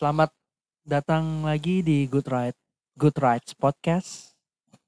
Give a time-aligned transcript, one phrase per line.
[0.00, 0.32] Selamat
[0.80, 2.56] datang lagi di Good Ride
[2.96, 4.32] Good Rides Podcast.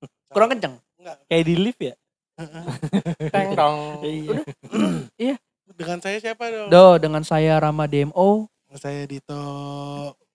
[0.32, 0.80] Kurang kenceng.
[1.28, 1.92] Kayak di lift ya?
[3.36, 4.00] Teng dong.
[5.20, 5.36] Iya.
[5.68, 6.72] Dengan saya siapa dong?
[6.72, 8.48] Do dengan saya Rama DMO.
[8.72, 9.36] Saya Dito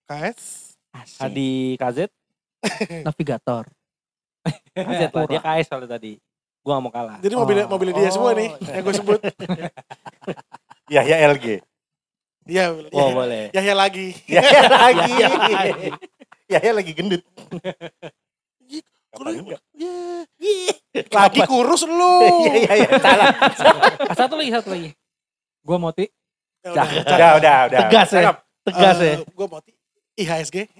[0.05, 0.77] KS.
[0.94, 1.25] Asik.
[1.25, 2.13] Hadi KZ.
[3.09, 3.66] Navigator.
[4.77, 6.21] KZ lah, dia KS soalnya tadi.
[6.62, 7.17] Gua gak mau kalah.
[7.17, 7.70] Jadi mobil Oh.
[7.73, 8.38] mobil dia semua Oh.
[8.38, 9.20] nih yang gue sebut.
[10.94, 11.66] Yahya LG.
[12.47, 12.63] Iya.
[12.71, 13.43] Oh Yahya- boleh.
[13.51, 14.07] Yahya lagi.
[14.25, 15.11] Yahya lagi.
[15.13, 15.89] Yahya lagi.
[16.47, 17.23] Yahya lagi gendut.
[19.11, 19.43] Kurus-?
[19.75, 20.73] Iya.
[21.09, 22.15] Lagi kurus lu.
[22.47, 22.89] Iya iya iya.
[22.97, 23.27] Salah.
[24.01, 24.89] Ah, satu lagi, satu lagi.
[25.61, 26.05] Gua Moti.
[26.63, 26.85] Ya Dah.
[26.85, 27.03] udah.
[27.03, 27.79] Udah udah udah.
[27.83, 28.31] Tegas ya.
[28.63, 29.15] Tegas ya.
[29.23, 29.71] Gue Moti.
[30.15, 30.55] IHSG.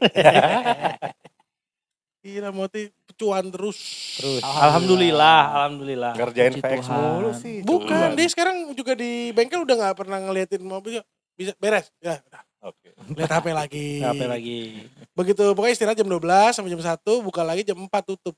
[2.20, 3.78] Gila Moti pecuan terus.
[4.20, 4.42] Terus.
[4.44, 5.40] Alhamdulillah.
[5.54, 6.12] Alhamdulillah.
[6.14, 7.00] Ngerjain Puji VX Tuhan.
[7.14, 7.56] mulu sih.
[7.62, 11.00] Bukan, dia sekarang juga di bengkel udah nggak pernah ngeliatin mobil.
[11.38, 11.94] Bisa beres.
[12.02, 12.42] Ya, udah.
[12.66, 12.90] Oke.
[13.14, 13.88] Lihat HP lagi.
[14.10, 14.90] Apa lagi?
[15.14, 16.18] Begitu pokoknya istirahat jam 12
[16.52, 18.34] sampai jam 1, buka lagi jam 4 tutup.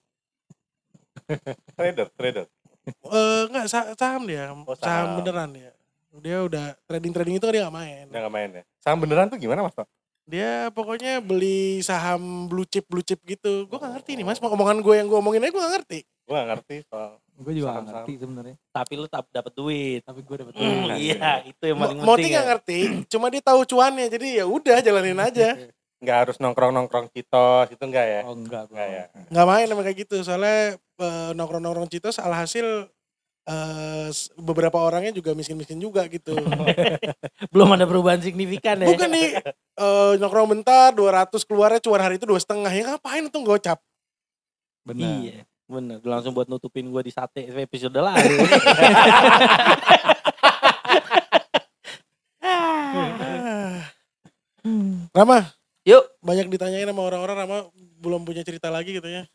[1.77, 2.45] Trader, trader.
[2.89, 4.81] Eh enggak sa- saham dia, Oh, saham.
[4.81, 5.17] saham.
[5.21, 5.71] beneran dia.
[6.19, 8.05] Dia udah trading-trading itu kan dia gak main.
[8.09, 8.63] Udah gak main ya.
[8.81, 9.77] Saham beneran tuh gimana Mas?
[9.77, 9.85] Pak?
[10.25, 13.65] Dia pokoknya beli saham blue chip blue chip gitu.
[13.65, 15.99] Gue gak ngerti nih mas, omongan gue yang gue omongin aja gue gak ngerti.
[16.25, 17.21] Gue gak ngerti soal.
[17.39, 18.55] Gue juga gak ngerti sebenarnya.
[18.69, 20.01] Tapi lu tak dapat duit.
[20.03, 22.29] Tapi gue dapet Hmm, Nah, iya, itu yang paling Mo- Moti penting.
[22.29, 22.49] gak ya.
[22.51, 24.05] ngerti, cuma dia tahu cuannya.
[24.07, 25.49] Jadi ya udah jalanin aja.
[25.99, 28.21] Gak harus nongkrong-nongkrong citos itu enggak ya?
[28.23, 28.67] Oh enggak.
[28.67, 29.03] Enggak ya.
[29.25, 30.15] Gak main sama kayak gitu.
[30.19, 32.87] Soalnya eh, nongkrong-nongkrong citos alhasil
[34.07, 36.37] s- beberapa orangnya juga miskin-miskin juga gitu.
[37.51, 38.87] Belum ada perubahan signifikan ya.
[38.87, 39.27] Bukan nih
[39.75, 43.79] eh, nongkrong bentar 200 keluarnya cuan hari itu dua setengah ya ngapain itu gocap
[44.85, 45.19] Benar.
[45.19, 45.48] Iya.
[45.69, 48.25] Bener, langsung buat nutupin gua di sate episode lalu.
[55.15, 55.39] Rama
[55.87, 56.03] Yuk.
[56.21, 57.57] banyak ditanyain sama orang-orang Rama
[57.99, 59.25] belum punya cerita lagi gitu ya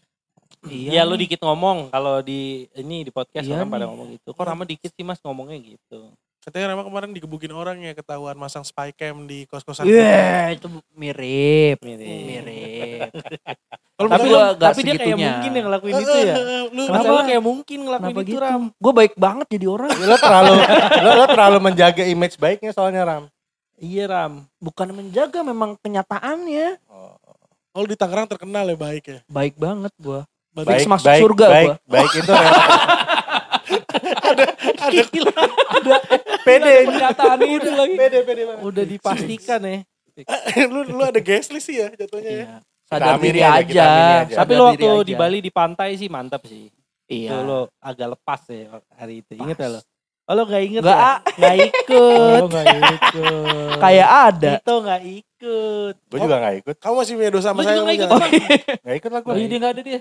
[0.64, 1.28] Iya, lu nih.
[1.28, 4.32] dikit ngomong kalau di ini di podcast Iya orang pada ngomong gitu.
[4.32, 6.08] Kok Rama dikit sih Mas ngomongnya gitu.
[6.44, 11.81] Katanya Rama kemarin digebukin orang ya ketahuan masang spy cam di kos-kosan Iya, itu mirip.
[11.81, 12.05] Mirip.
[12.05, 13.09] Mirip.
[13.97, 15.28] Kalau Tapi gua gak tapi dia kayak segitunya.
[15.31, 16.34] mungkin yang ngelakuin itu ya.
[16.69, 18.43] lu Kenapa lu kayak mungkin ngelakuin Kenapa itu gitu?
[18.43, 18.62] Ram?
[18.75, 19.91] Gue baik banget jadi orang.
[19.94, 20.53] lo terlalu
[20.99, 23.25] lo, lo terlalu menjaga image baiknya soalnya Ram.
[23.76, 24.32] Iya Ram.
[24.59, 26.82] Bukan menjaga, memang kenyataannya.
[26.87, 27.15] Oh,
[27.72, 30.21] oh, lu di Tangerang terkenal ya baik ya Baik banget gue.
[30.50, 30.78] Berarti Baik.
[30.78, 31.76] baik, masuk baik, surga baik, gua.
[31.88, 32.32] baik itu
[34.26, 35.34] rel- ada Gila.
[36.40, 37.94] pede Kenyataan itu lagi.
[37.94, 38.62] pede pede banget.
[38.62, 39.76] Udah dipastikan ya.
[40.68, 42.56] lu lu ada guest list sih ya jatuhnya ya Iya.
[42.84, 43.64] Sadar diri aja, aja.
[43.64, 44.34] kita aminin aja.
[44.36, 45.02] Tapi diri waktu aja.
[45.02, 46.68] di Bali di pantai sih mantap sih.
[47.04, 47.30] Iya.
[47.30, 49.32] Itu lo agak lepas ya hari itu.
[49.34, 49.80] Ingat ya lo?
[50.24, 51.12] Oh lo gak inget Nggak, ya?
[51.36, 52.40] Gak ikut.
[52.40, 53.76] Oh, nggak ikut.
[53.76, 54.52] Kayak ada.
[54.56, 55.94] Itu gak ikut.
[56.00, 56.74] Gue juga gak ikut.
[56.78, 58.60] kamu masih punya dosa sama Gue saya juga kamu gak ikut.
[58.80, 59.28] Gak ikut lah gue.
[59.28, 59.92] Oh iya dia gak ada dia.
[59.92, 60.00] Ya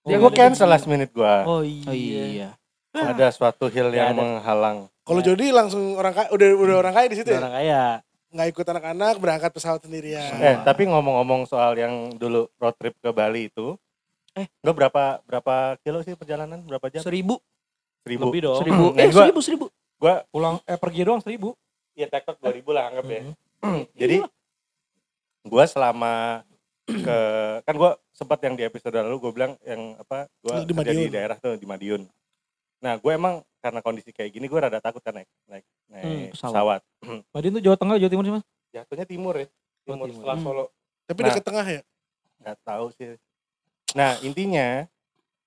[0.00, 0.38] Oh, gue nggak ada.
[0.40, 1.34] cancel last minute gue.
[1.44, 1.84] Oh iya.
[1.84, 2.48] Oh iya.
[2.92, 4.18] Ada suatu hill yang ada.
[4.18, 4.78] menghalang.
[5.00, 7.82] kalau Jody langsung orang kaya udah udah orang kaya di situ ya Orang kaya.
[8.30, 13.10] nggak ikut anak-anak berangkat pesawat sendirian Eh tapi ngomong-ngomong soal yang dulu road trip ke
[13.10, 13.74] Bali itu.
[14.32, 14.46] Eh.
[14.56, 16.62] Gue berapa berapa kilo sih perjalanan?
[16.62, 17.02] Berapa jam?
[17.02, 17.42] Seribu.
[18.00, 18.30] Seribu.
[18.30, 18.58] Lebih dong.
[18.62, 18.84] Seribu.
[18.88, 19.66] Nah, Eh gua- seribu, seribu.
[19.96, 21.58] Gue Pulang eh pergi doang seribu.
[21.92, 23.20] ya tektok dua ribu lah anggap ya.
[23.60, 23.82] Mhm.
[24.00, 24.16] Jadi
[25.42, 26.46] gue selama
[26.86, 27.18] ke
[27.60, 31.10] kan gue sempat yang di episode lalu gue bilang yang apa gue di kerja di
[31.10, 32.06] daerah tuh di Madiun.
[32.80, 36.24] Nah gue emang karena kondisi kayak gini gue rada takut kan naik naik naik Hmm,
[36.32, 36.80] pesawat.
[37.00, 37.22] pesawat.
[37.30, 38.44] Madiun tuh Jawa Tengah, Jawa Timur sih mas.
[38.70, 39.46] Jatuhnya timur ya.
[39.46, 39.50] Oh,
[39.86, 40.16] Timur timur.
[40.16, 40.44] setelah Hmm.
[40.44, 40.64] Solo.
[41.02, 41.26] tapi Nah.
[41.28, 41.80] dekat tengah ya
[42.40, 43.08] nggak tahu sih.
[43.92, 44.86] Nah intinya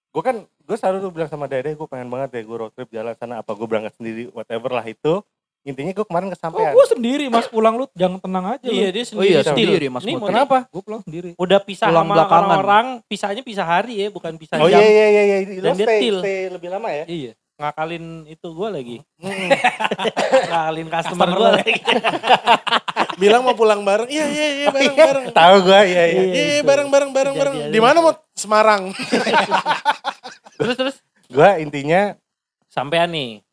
[0.09, 2.87] gue kan gue selalu tuh bilang sama Dede gue pengen banget deh gue road trip
[2.87, 5.23] jalan sana apa gue berangkat sendiri whatever lah itu.
[5.63, 6.69] Intinya gue kemarin kesampaian.
[6.69, 8.91] Oh, gue sendiri mas pulang lu jangan tenang aja Iya lu.
[8.91, 9.29] dia Oh sendiri.
[9.29, 9.55] iya Still.
[9.55, 10.57] sendiri Mas mau- Kenapa?
[10.67, 11.29] Gue pulang sendiri.
[11.35, 12.43] Udah pisah Pulang sama belakangan.
[12.51, 12.85] orang-orang.
[13.05, 14.77] Pisahnya pisah hari ya, bukan pisah Oh jam.
[14.77, 15.37] iya iya iya iya.
[15.57, 17.05] Lo Dan dia stay, stay lebih lama ya?
[17.05, 17.31] Iya.
[17.53, 18.97] Ngakalin itu gue lagi.
[19.17, 19.49] Mm-mm.
[20.49, 21.73] Ngakalin customer gue lagi.
[23.15, 26.21] bilang mau pulang bareng iya iya iya bareng bareng Tahu gue iya iya.
[26.23, 28.89] Iya, iya bareng bareng bareng bareng di mana mau Semarang
[30.57, 30.95] terus terus.
[31.27, 32.17] Gue intinya
[32.65, 33.45] Sampean nih.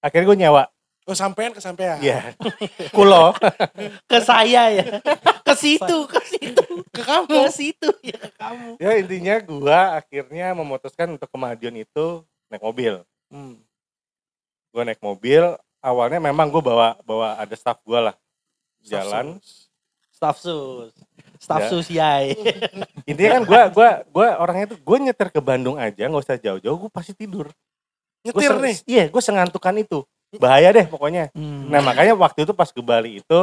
[0.00, 0.62] akhirnya gue nyawa.
[1.06, 2.34] Oh sampean ke sampean Iya.
[2.90, 3.30] Kulo.
[4.10, 4.98] Ke saya ya.
[5.40, 6.64] Ke situ, ke situ.
[6.90, 8.68] ke kamu Ke situ ya ke kamu.
[8.76, 12.06] ya intinya gue akhirnya memutuskan untuk ke Madiun itu
[12.46, 13.06] naik mobil.
[13.28, 13.56] Hmm.
[14.68, 15.42] Gue naik mobil.
[15.78, 18.14] Awalnya memang gue bawa bawa ada staff gue lah
[18.82, 19.38] jalan.
[20.10, 20.90] Staff sus.
[21.36, 21.68] Staff Ya.
[21.68, 22.32] sus yai.
[23.10, 26.76] Intinya kan gue gua gua orangnya tuh gue nyetir ke Bandung aja nggak usah jauh-jauh
[26.76, 27.46] gue pasti tidur.
[28.24, 30.02] Gua nyetir se- nih Iya gue sengantukan itu.
[30.38, 31.30] Bahaya deh pokoknya.
[31.32, 31.68] Hmm.
[31.68, 33.40] Nah makanya waktu itu pas ke Bali itu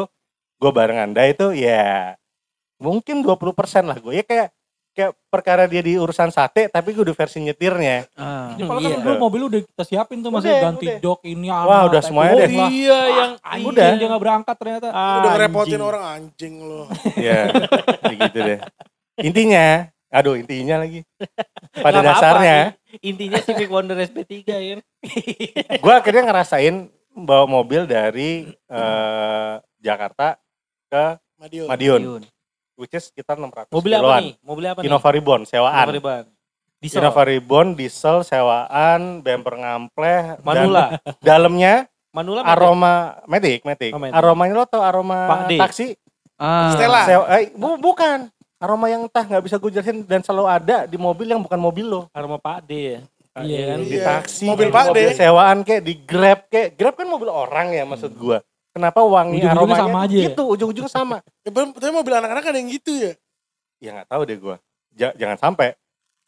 [0.57, 2.15] gue bareng anda itu ya
[2.79, 3.33] mungkin 20%
[3.83, 4.13] lah gue.
[4.13, 4.47] Ya kayak
[4.93, 8.05] kayak perkara dia di urusan sate tapi gue udah versi nyetirnya.
[8.13, 8.93] Ah, Jadi kalau iya.
[8.93, 10.99] kan dulu mobil udah kita siapin tuh masih Udah, ganti udah.
[11.01, 11.65] jok ini apa.
[11.65, 12.49] Wah, udah semuanya deh.
[12.53, 13.87] Wah, iya yang anjing Udah.
[13.97, 14.87] dia nggak berangkat ternyata.
[14.93, 15.81] Udah ngerepotin Anjing.
[15.81, 16.81] orang anjing lo.
[17.17, 17.39] ya,
[18.05, 18.59] kayak gitu deh.
[19.17, 19.65] Intinya,
[20.13, 21.01] aduh intinya lagi.
[21.75, 22.57] Pada apa-apa, dasarnya,
[23.01, 24.77] Intinya Civic Wonder SP3 ya.
[25.75, 26.75] gue akhirnya ngerasain
[27.11, 30.37] bawa mobil dari eh, Jakarta
[30.87, 31.67] ke Madiun.
[31.67, 32.23] Madiun, Yun.
[32.75, 34.21] which is sekitar 600 Mobil apa kiloan.
[34.21, 34.33] nih?
[34.39, 34.87] Mobil apa nih?
[34.87, 35.75] Innova Reborn, sewaan.
[35.83, 36.25] Innova Reborn.
[36.77, 36.99] Diesel.
[36.99, 40.85] Innova Reborn, diesel, sewaan, bumper ngampleh, dan Manula.
[41.25, 41.73] dalamnya
[42.11, 42.53] Manula apa?
[42.53, 42.93] aroma
[43.25, 43.91] Matic, Matic.
[43.91, 44.13] Oh, Matic.
[44.13, 45.51] Aromanya lo tau aroma Pak D.
[45.57, 45.87] taksi?
[46.35, 47.01] Ah, Stella.
[47.03, 48.32] Sewa- eh, bu- bukan.
[48.63, 51.83] Aroma yang entah nggak bisa gue jelasin dan selalu ada di mobil yang bukan mobil
[51.83, 52.01] lo.
[52.09, 52.99] Aroma Pak D ya.
[53.35, 53.79] Iya kan?
[53.81, 54.03] Di Iya.
[54.07, 54.97] taksi, Mobil Pak D.
[55.11, 58.39] sewaan kayak di Grab kayak Grab kan mobil orang ya maksud gua.
[58.71, 60.25] Kenapa wangi Ujung-ujungnya aromanya sama aja ya?
[60.25, 61.17] gitu, ujung-ujungnya sama.
[61.45, 63.11] Ya, tapi mobil anak-anak ada yang gitu ya.
[63.77, 64.55] ya nggak tahu deh gua.
[64.91, 65.75] Ja- jangan sampai.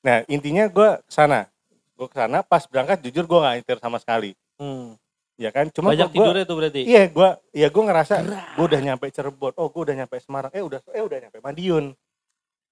[0.02, 1.48] Nah, intinya gua ke sana.
[1.96, 4.36] Gua ke sana pas berangkat jujur gua nggak nyetir sama sekali.
[4.58, 5.00] Hmm.
[5.36, 5.70] Ya kan?
[5.70, 6.82] Cuma Banyak gua, gua- tidurnya tuh berarti.
[6.84, 8.16] Iya, gua ya gua ngerasa
[8.54, 9.54] gua udah nyampe Cirebon.
[9.56, 10.52] Oh, gua udah nyampe Semarang.
[10.52, 11.96] Eh udah eh udah nyampe Madiun.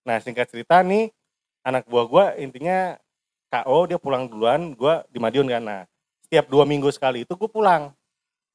[0.03, 1.11] Nah, singkat cerita nih
[1.63, 2.99] anak buah gua intinya
[3.47, 5.63] KO dia pulang duluan, gua di Madiun kan.
[5.63, 5.81] Nah,
[6.27, 7.83] setiap dua minggu sekali itu gua pulang.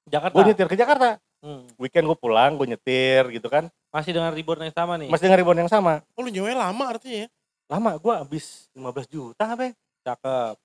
[0.09, 0.35] Jakarta.
[0.35, 1.21] Gue nyetir ke Jakarta.
[1.39, 1.71] Hmm.
[1.79, 3.71] Weekend gue pulang, gue nyetir gitu kan.
[3.95, 5.09] Masih dengan reborn yang sama nih.
[5.13, 6.03] Masih dengan ribon yang sama.
[6.19, 7.29] Oh lu nyewanya lama artinya ya.
[7.71, 9.73] Lama gue habis 15 juta apa ya?
[10.03, 10.57] Cakep.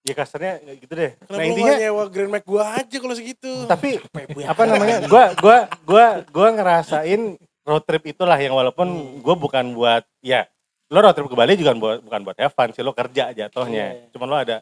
[0.00, 1.12] Ya kasarnya gitu deh.
[1.12, 3.52] Kenapa nah lu intinya gak nyewa Grand Max gua aja kalau segitu.
[3.68, 4.00] tapi
[4.48, 4.96] apa namanya?
[5.04, 9.20] Gua gua gua gua ngerasain road trip itulah yang walaupun Hmm.
[9.20, 10.48] gue bukan buat ya
[10.88, 13.86] lo road trip ke Bali juga buat bukan buat have fun sih lo kerja jatuhnya.
[13.94, 14.10] Iya.
[14.10, 14.56] Cuman lo ada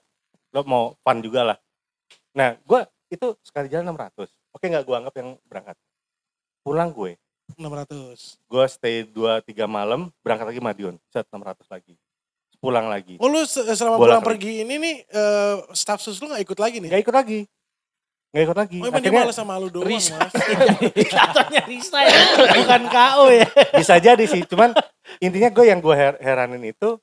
[0.48, 1.58] lo mau fun juga lah.
[2.30, 4.28] Nah, gue itu sekali jalan 600.
[4.50, 5.76] Oke nggak gue anggap yang berangkat.
[6.60, 7.16] Pulang gue,
[7.56, 8.36] 600.
[8.42, 11.96] gue stay 2-3 malam, berangkat lagi Madiun, set 600 lagi.
[12.58, 13.16] Pulang lagi.
[13.16, 16.58] Oh lu se- selama Bolak pulang pergi ini nih eh, staff sus lu gak ikut
[16.58, 16.90] lagi nih?
[16.90, 17.40] Gak ikut lagi.
[18.38, 18.78] Gak ikut lagi.
[18.78, 20.14] Oh Akhirnya malas sama lu doang Risa.
[20.14, 20.30] mas.
[21.18, 22.18] Katanya Risa ya.
[22.54, 23.48] Bukan KO ya.
[23.74, 24.46] bisa jadi sih.
[24.46, 24.70] Cuman
[25.18, 27.02] intinya gue yang gue her- heranin itu.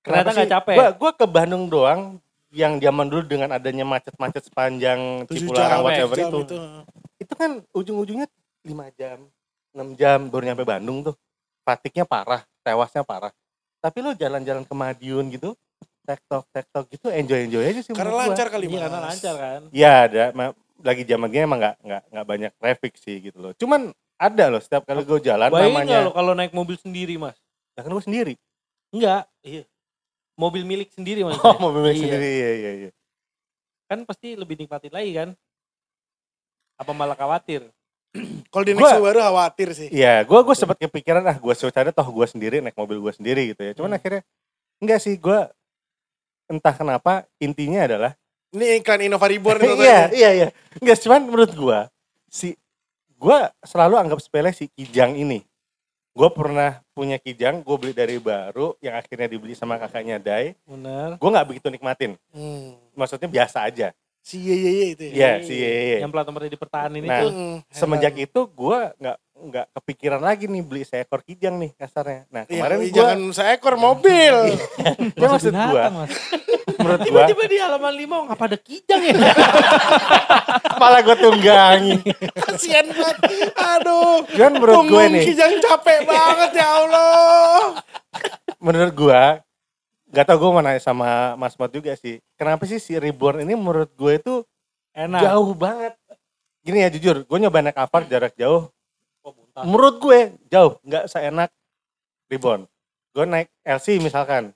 [0.00, 0.74] Ternyata nggak capek.
[0.80, 2.00] Gue gue ke Bandung doang
[2.48, 6.38] yang zaman dulu dengan adanya macet-macet sepanjang 7 Cipularang jam, whatever itu.
[6.40, 6.56] itu.
[7.20, 8.28] Itu kan ujung-ujungnya
[8.64, 9.18] 5 jam,
[9.76, 11.14] 6 jam baru nyampe Bandung tuh.
[11.68, 13.32] Fatiknya parah, tewasnya parah.
[13.84, 15.52] Tapi lo jalan-jalan ke Madiun gitu,
[16.04, 18.22] tektok tektok gitu enjoy enjoy aja sih Karena gua.
[18.26, 18.82] lancar kali Iya mas.
[18.84, 19.60] karena lancar kan.
[19.70, 23.52] Ya ada, ma- lagi zaman gini emang nggak nggak nggak banyak traffic sih gitu loh.
[23.54, 25.98] Cuman ada loh setiap kali gue jalan Bayangin namanya.
[26.02, 27.34] lo kalau naik mobil sendiri mas?
[27.74, 28.34] Nah, kan gue sendiri.
[28.90, 29.24] Enggak.
[29.40, 29.64] Iya.
[30.34, 31.40] Mobil milik sendiri mas.
[31.40, 31.98] Oh mobil Iya.
[31.98, 32.90] sendiri iya iya iya.
[33.84, 35.28] Kan pasti lebih nikmatin lagi kan.
[36.76, 37.64] Apa malah khawatir?
[38.52, 39.88] Kalau di Gua- next baru khawatir sih.
[39.88, 43.42] Iya, gue gue sempat kepikiran ah gue suka toh gue sendiri naik mobil gue sendiri
[43.48, 43.72] gitu ya.
[43.72, 43.98] Cuman Hmm.
[43.98, 44.22] akhirnya
[44.78, 45.38] enggak sih gue
[46.46, 48.12] entah kenapa intinya adalah
[48.54, 50.48] Ini iklan Innova Reborn itu iya iya iya
[50.78, 51.78] enggak cuman menurut gue
[52.28, 52.54] si
[53.14, 55.40] gue selalu anggap sepele si kijang ini.
[56.14, 60.54] Gue pernah punya kijang, gue beli dari baru yang akhirnya dibeli sama kakaknya Dai.
[60.62, 61.18] Bener.
[61.18, 62.78] Gue nggak begitu nikmatin, Hmm.
[62.94, 63.90] maksudnya biasa aja.
[64.22, 65.12] Si ye ye ye itu ya.
[65.12, 65.98] Iya, si Yeye.
[66.00, 67.26] Yang plat nomornya dipertahanin Nah, itu.
[67.34, 72.24] Hmm, Semenjak itu gue nggak nggak kepikiran lagi nih beli seekor kijang nih kasarnya.
[72.28, 74.34] Nah Iya, kemarin iya, gue, jangan seekor mobil.
[75.12, 76.10] ya maksud gue, binatang, Mas.
[76.74, 79.14] menurut gue, Tiba-tiba di halaman lima, oh, ngapa ada kijang ya?
[80.80, 81.94] malah gue tunggangi.
[82.36, 83.16] Kasian banget.
[83.54, 84.22] Aduh.
[84.28, 87.58] Cuman menurut gue nih, kijang capek banget ya Allah.
[88.56, 89.22] menurut gue,
[90.08, 92.22] gak tau gue mau nanya sama Mas Mat juga sih.
[92.34, 94.34] Kenapa sih si Reborn ini menurut gue itu
[94.90, 95.20] Enak.
[95.22, 95.92] jauh banget.
[96.62, 98.70] Gini ya jujur, gue nyoba naik Avar jarak jauh.
[99.54, 99.70] Muntah.
[99.70, 100.18] Menurut gue
[100.50, 101.50] jauh, nggak seenak
[102.26, 102.66] Reborn.
[103.14, 104.50] Gue naik LC misalkan,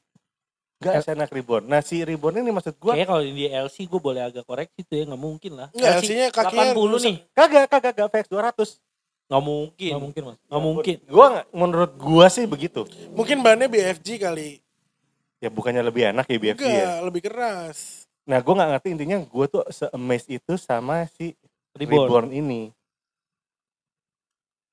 [0.83, 1.71] nggak seenak Reborn.
[1.71, 4.99] Nah si Reborn ini maksud gue Kayaknya kalau di LC gue boleh agak koreksi tuh
[4.99, 5.71] ya, nggak mungkin lah.
[5.71, 7.07] Enggak, LC-nya kakinya 80 rusak.
[7.07, 7.17] nih.
[7.31, 8.83] kagak kagak kagak VX 200.
[9.29, 9.91] Nggak mungkin.
[9.95, 10.39] Nggak mungkin, Mas.
[10.51, 10.97] Nggak mungkin.
[11.07, 12.81] Gua nggak menurut gua sih begitu.
[13.15, 14.59] Mungkin bannya BFG kali.
[15.39, 16.91] Ya bukannya lebih enak ya BFG Enggak, ya.
[17.07, 17.79] lebih keras.
[18.27, 21.39] Nah, gua nggak ngerti intinya gua tuh se-amaze itu sama si
[21.79, 22.03] Reborn.
[22.03, 22.75] Reborn ini.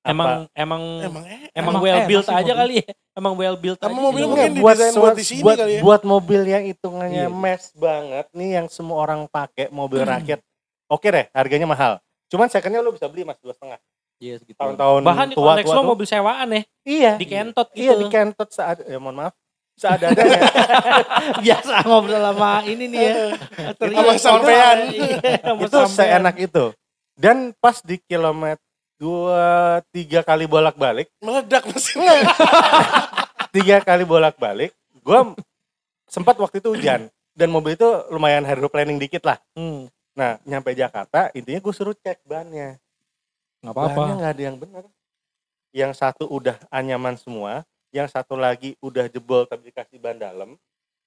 [0.06, 2.56] Emang emang Emang emang emang well built aja mobil.
[2.56, 2.92] kali ya.
[3.12, 3.98] Emang well built Sama aja.
[3.98, 4.04] sih.
[4.22, 5.82] mungkin buat didesain buat di sini buat, kali ya.
[5.82, 7.34] buat mobil yang hitungannya Iya.
[7.34, 10.40] mes banget nih yang semua orang pakai mobil rakyat.
[10.86, 11.98] Oke deh, harganya mahal.
[12.28, 13.82] Cuman secondnya lu bisa beli mas dua setengah.
[14.16, 14.56] Iya segitu.
[14.56, 15.90] Tahun-tahun Bahkan di tua konteks tua lo tuh.
[15.90, 16.62] mobil sewaan ya.
[16.84, 17.12] Iya.
[17.16, 17.82] Di kentot gitu.
[17.82, 19.34] Iya di kentot saat ya mohon maaf.
[19.76, 20.16] Seadanya.
[21.44, 23.16] Biasa ngobrol sama ini nih ya.
[23.76, 24.78] Sama sampean.
[24.88, 25.18] Iya,
[25.58, 26.66] itu seenak itu.
[27.12, 28.62] Dan pas di kilometer
[28.96, 29.46] dua
[29.90, 32.24] tiga kali bolak balik Meledak mesinnya.
[33.56, 35.20] tiga kali bolak balik gue
[36.06, 39.88] sempat waktu itu hujan dan mobil itu lumayan hydroplaning dikit lah Hmm.
[40.12, 42.80] nah nyampe Jakarta intinya gue suruh cek bannya
[43.60, 43.92] Nggak apa-apa.
[43.94, 44.84] bannya nggak ada yang benar
[45.72, 50.56] yang satu udah anyaman semua yang satu lagi udah jebol tapi dikasih ban dalam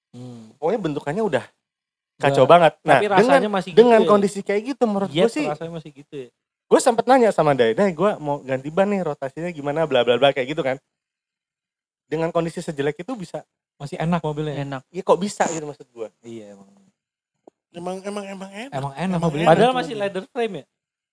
[0.09, 0.57] Hmm.
[0.57, 1.45] pokoknya bentukannya udah
[2.17, 4.09] kacau banget nah Tapi dengan rasanya masih gitu dengan ya.
[4.09, 6.29] kondisi kayak gitu menurut Iya, gue sih rasanya masih gitu ya.
[6.69, 10.21] Gue sempet nanya sama Dai, Dai gue mau ganti ban nih rotasinya gimana bla bla
[10.21, 10.77] bla kayak gitu kan
[12.09, 13.45] dengan kondisi sejelek itu bisa
[13.79, 14.59] Masih enak mobilnya.
[14.59, 14.83] Enak.
[14.91, 16.67] ya kok bisa gitu maksud gue Iya emang.
[17.71, 18.73] Emang emang emang enak.
[18.75, 19.47] Emang enak Emang mobilnya.
[19.47, 20.65] Padahal masih leather frame ya.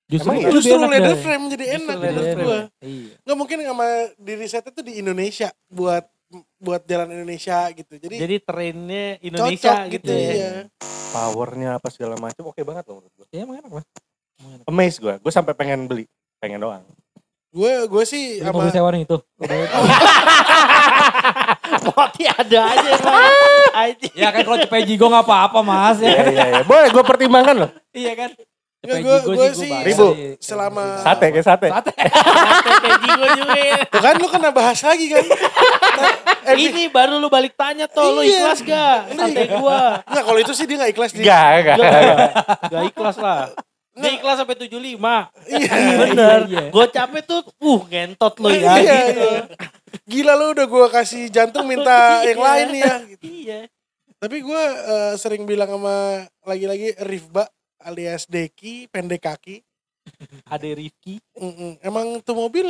[0.05, 0.49] Justru Emang iya?
[0.49, 1.21] Justru enak leather deh.
[1.21, 2.47] frame jadi Justru enak leather menurut frame.
[2.47, 2.61] gua.
[2.81, 3.13] Iya.
[3.21, 3.85] Nggak mungkin sama
[4.17, 6.05] di risetnya tuh di Indonesia buat
[6.57, 7.93] buat jalan Indonesia gitu.
[8.01, 10.33] Jadi, Jadi trennya Indonesia cocok gitu, gitu ya.
[10.33, 10.51] ya.
[11.13, 13.85] powernya apa segala macam oke banget loh menurut gue Iya emang enak lah.
[14.65, 16.05] Amazed gue gue sampai pengen beli
[16.37, 16.83] pengen doang
[17.49, 19.15] Gue gue sih Ini sama mobil sewa nih itu.
[21.87, 22.91] Moti ada aja.
[23.73, 24.07] Aja.
[24.11, 26.23] ya kan kalau cepet jigo nggak apa-apa mas iya ya.
[26.25, 28.31] iya iya boleh gue pertimbangkan loh iya kan.
[28.83, 30.07] Gua- jigo gua sih Ribu.
[30.37, 31.91] Selama- sate kayak sate Sate.
[32.83, 33.77] Kayak jigo juga ya.
[33.87, 35.23] Tuh kan lu kena bahas lagi kan.
[36.45, 38.37] Nah, eh, Ini baru lu balik tanya toh, lu Iya.
[38.37, 39.17] ikhlas gak?
[39.17, 39.97] Santai gua.
[40.05, 41.25] Enggak kalau itu sih dia gak ikhlas di.
[41.25, 41.77] enggak enggak
[42.69, 43.49] Gak ikhlas lah.
[43.95, 44.75] Dia ikhlas sampai 75.
[45.47, 45.71] Iya.
[46.03, 46.39] Bener.
[46.45, 46.63] Iya, iya.
[46.67, 48.75] Gue capek tuh, uh ngentot lu ya.
[48.75, 49.23] Iya, gitu.
[49.23, 49.41] iya.
[50.03, 51.95] Gila lu udah gue kasih jantung minta
[52.27, 52.45] yang Iya.
[52.45, 52.95] lain nih ya.
[53.07, 53.23] Gitu.
[53.23, 53.59] Iya.
[54.19, 55.95] Tapi gue eh, sering bilang sama
[56.43, 57.47] lagi-lagi Rifba
[57.79, 59.63] alias Deki pendek kaki.
[60.45, 61.23] Ada Rifki.
[61.33, 61.79] Mm-mm.
[61.79, 62.67] Emang tuh mobil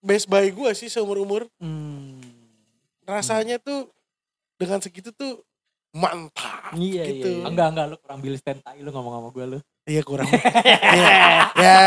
[0.00, 1.44] best buy gue sih seumur umur.
[1.60, 2.16] Hmm.
[3.04, 3.92] Rasanya tuh
[4.56, 5.44] dengan segitu tuh
[5.90, 7.28] mantap Iya, gitu.
[7.28, 7.46] iya, iya.
[7.46, 9.58] Enggak enggak lu kurang Bill Stand tai lu ngomong sama gue lu.
[9.90, 10.30] Iya kurang.
[10.30, 11.18] ya,
[11.58, 11.78] ya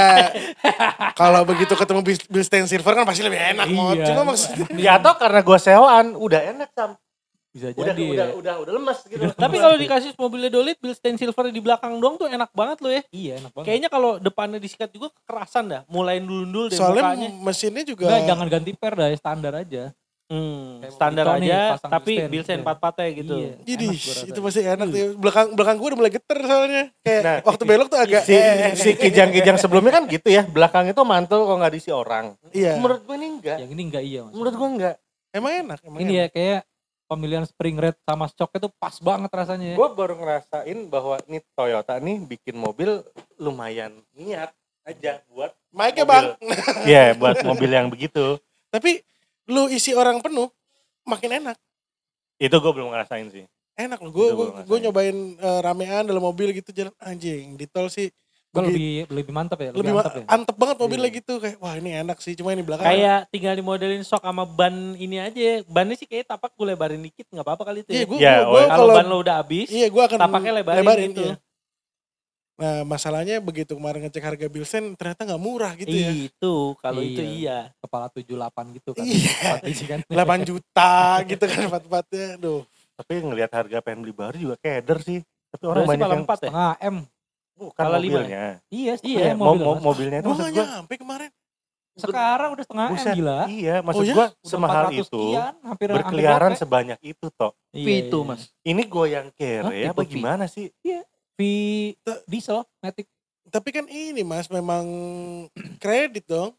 [1.14, 3.68] kalau begitu ketemu Bill- Bill Stain Silver kan pasti lebih enak.
[3.70, 3.96] Mod.
[3.96, 4.06] Iya.
[4.12, 7.00] Cuma maksudnya ya atau karena gue sewaan udah enak sam
[7.48, 8.04] Bisa udah jadi.
[8.04, 8.34] udah ya.
[8.34, 12.18] udah udah lemes gitu Tapi kalau dikasih mobilnya Dolit, Bill Stain Silver di belakang doang
[12.18, 13.02] tuh enak banget lo ya.
[13.08, 13.66] Iya enak banget.
[13.70, 15.82] Kayaknya kalau depannya disikat juga kekerasan dah.
[15.86, 17.30] Mulai dulu deh soalnya mukanya.
[17.40, 19.84] mesinnya juga Enggak, jangan ganti per dah ya, standar aja.
[20.34, 22.58] Hmm, Kayak standar aja, pasang tapi Stain iya.
[22.58, 23.36] empat patnya gitu.
[23.38, 23.54] Iya.
[23.62, 23.86] Jadi
[24.26, 24.98] itu pasti enak tuh.
[25.16, 26.84] Belakang belakang gue udah mulai geter soalnya.
[27.00, 30.86] Kayak Nah, waktu belok tuh agak si eh, si kijang-kijang sebelumnya kan gitu ya belakang
[30.86, 32.76] itu mantul kok nggak diisi orang Iya.
[32.76, 34.34] menurut gue ini enggak Yang ini enggak iya mas.
[34.34, 34.96] menurut gue enggak
[35.30, 36.18] Emang enak, emang Ini enak.
[36.18, 36.62] ya kayak
[37.06, 39.76] pemilihan spring red sama shocknya tuh pas banget rasanya ya.
[39.76, 44.50] gue baru ngerasain bahwa nih Toyota nih bikin mobil lumayan niat
[44.84, 46.10] aja buat Mic-nya mobil.
[46.10, 46.26] bang.
[46.86, 49.06] ya buat mobil yang begitu Tapi
[49.46, 50.48] lu isi orang penuh
[51.04, 51.58] makin enak.
[52.38, 54.12] itu gue belum ngerasain sih Enak loh.
[54.12, 58.14] Gue gue gua gue nyobain eh, ramean dalam mobil gitu jalan anjing di tol sih
[58.48, 60.26] Gue lebih lebih mantap ya, lebih, lebih mantap ma- ya.
[60.30, 61.18] antep banget mobilnya Iya.
[61.18, 64.74] gitu kayak wah ini enak sih cuma ini belakang Kayak tinggal dimodelin sok sama ban
[64.94, 65.66] ini aja.
[65.66, 68.06] Bannya sih kayak tapak gue lebarin dikit nggak apa-apa kali itu iya ya.
[68.06, 71.24] gue Ya, gue oh, Kalau ban lo udah habis, iya gue akan tapaknya lebarin, gitu.
[71.24, 71.36] iya.
[72.54, 77.18] Nah masalahnya begitu kemarin ngecek harga Bilsen ternyata nggak murah gitu ya Itu, kalau itu
[77.18, 77.34] Iya.
[77.34, 77.60] iya.
[77.76, 78.30] Kepala 78
[78.72, 79.02] gitu kan.
[79.04, 79.30] Iya.
[79.42, 80.00] Empat biji kan.
[80.14, 80.94] 8 juta
[81.24, 82.62] gitu kan empat-empatnya aduh
[82.94, 85.20] tapi ngelihat harga pengen beli baru juga keder sih
[85.50, 86.46] tapi orang Berarti banyak yang empat ya?
[86.46, 86.98] Setengah M.
[87.56, 87.90] bukan ya?
[87.90, 91.32] mobilnya Iya, Iya, M Mo- mobil, mo- mobilnya itu gue maksud gue nyampe kemarin
[91.96, 93.40] Sekarang udah setengah M Buset, gila.
[93.48, 94.14] iya maksud Oh ya?
[94.14, 96.60] gue Udah semahal 400 itu sekian, hampir hampir berkeliaran gope.
[96.60, 98.28] sebanyak itu toh Iya, itu iya.
[98.28, 98.42] mas.
[98.64, 100.70] ini gue yang kere Hah, apa gimana sih
[101.34, 101.40] V
[102.24, 103.10] diesel, Matic.
[103.46, 104.86] tapi kan ini mas memang
[105.78, 106.54] kredit dong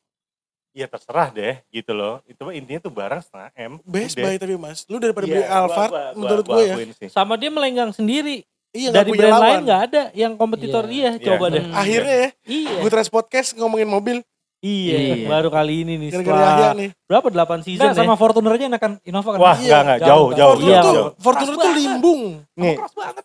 [0.70, 4.54] ya terserah deh gitu loh itu mah intinya tuh barang setengah m best buy tapi
[4.54, 7.08] mas lu daripada Iya, beli gua- Alphard gua- gua- menurut gue ya sih.
[7.08, 8.42] Sama dia melenggang sendiri.
[8.70, 10.90] iya nggak Dari punya brand lawan lain nggak ada yang kompetitor Iya.
[10.90, 11.10] dia.
[11.14, 11.24] Iya.
[11.24, 11.62] Coba deh.
[11.62, 11.74] Hmm.
[11.76, 12.72] akhirnya ya Iya.
[12.76, 14.16] gue Trans Podcast ngomongin mobil
[14.64, 15.28] Iya, Iya.
[15.28, 18.00] baru kali ini nih gara-gara nih berapa 8 season Enggak, ya?
[18.00, 19.38] sama Fortuner aja enakan Innova kan.
[19.38, 22.22] wah Iya, enggak enggak jauh, jauh jauh Fortuner Iya, tuh jauh Fortuner tuh limbung
[22.56, 22.76] nih.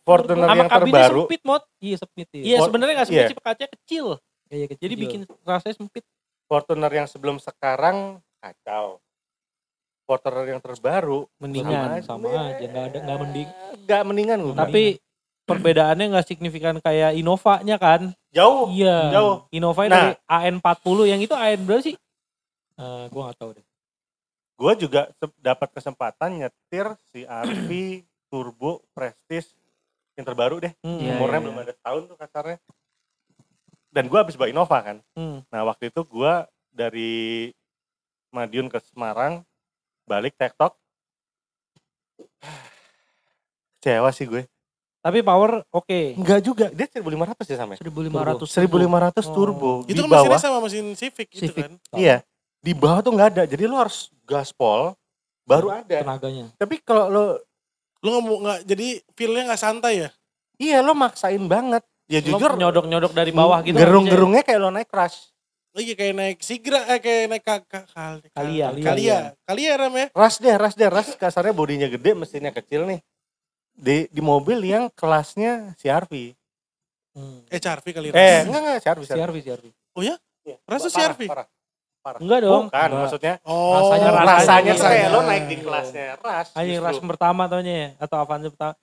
[0.04, 1.64] Fortuner Sama yang kabinnya terbaru sempit mod.
[1.80, 2.42] Iya, sempit ya.
[2.44, 3.30] Iya For- sebenarnya nggak sempit iya.
[3.30, 4.06] sih kacanya kecil.
[4.50, 4.84] Iya, kecil.
[4.84, 6.04] Jadi bikin rasanya sempit.
[6.44, 7.98] Fortuner yang sebelum sekarang
[8.38, 9.00] kacau
[10.04, 12.02] Fortuner yang terbaru Mendingan.
[12.02, 13.48] sama aja, nggak ada- nggak mending.
[13.86, 14.84] nggak mendingan gue Tapi
[15.46, 18.12] perbedaannya nggak signifikan kayak Innova-nya kan.
[18.30, 18.98] Jauh Iya.
[19.12, 19.90] jauh Innova Nah.
[19.90, 21.96] dari AN40 yang itu AN berapa sih?
[22.76, 23.66] Eh, gua nggak tahu deh.
[24.56, 25.08] gue juga
[25.38, 27.70] dapat kesempatan nyetir si RV
[28.30, 29.48] Turbo Prestige
[30.14, 31.00] yang terbaru deh Hmm.
[31.00, 31.46] Iya, umurnya iya.
[31.48, 32.60] belum ada tahun tuh kasarnya
[33.90, 35.48] dan gue habis bawa Innova kan Hmm.
[35.48, 36.34] nah waktu itu gue
[36.70, 37.50] dari
[38.30, 39.48] Madiun ke Semarang
[40.04, 40.76] balik tektok
[43.76, 44.44] kecewa sih gue
[45.00, 46.20] Tapi power oke.
[46.20, 47.76] Enggak juga, dia 1500 ya sampai.
[47.80, 49.32] 1500 1500 Oh.
[49.32, 49.72] turbo.
[49.84, 50.24] Itu di kan bawah.
[50.28, 51.64] mesinnya sama mesin Civic, gitu Civic.
[51.64, 51.72] kan.
[51.96, 52.18] Iya.
[52.60, 53.44] Di bawah tuh nggak ada.
[53.48, 54.92] Jadi lu harus gaspol
[55.44, 56.04] baru ada.
[56.04, 56.52] Tenaganya.
[56.56, 57.26] Tapi kalau lo
[58.00, 60.10] Lu nggak mau nggak jadi feel-nya nggak santai ya?
[60.56, 61.84] iya lo maksain banget.
[62.08, 63.76] Ya Lo jujur nyodok-nyodok dari bawah gitu.
[63.76, 65.36] Gerung-gerungnya kayak lo naik crush.
[65.70, 68.72] Oh iya kayak naik Sigra, eh kayak naik ka, ka, kal- Kalia.
[68.74, 69.18] Kalia.
[69.44, 70.08] Kalia Ram ya?
[70.10, 73.04] Rush deh, rush deh, rush kasarnya bodinya gede, mesinnya kecil nih.
[73.80, 76.36] Di di mobil yang kelasnya CRV.
[77.16, 77.40] Hmm.
[77.48, 79.02] Eh CRV kali Eh, enggak enggak CRV.
[79.08, 79.66] CRV, CRV.
[79.98, 80.16] Iya.
[80.68, 81.22] Rasa Parah, CRV?
[81.26, 81.48] Parah,
[82.00, 82.20] parah.
[82.20, 82.64] Enggak dong.
[82.68, 83.00] Bukan, Enggak.
[83.02, 84.72] maksudnya Oh, Rasanya- rasanya, rasanya.
[84.74, 86.06] tuh kayak lo naik di kelasnya.
[86.54, 86.86] Anjing justru.
[86.86, 88.76] rush pertama taunya ya atau Avanza pertama.